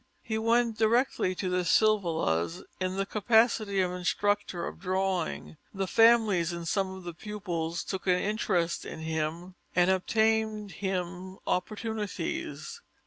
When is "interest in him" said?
8.17-9.53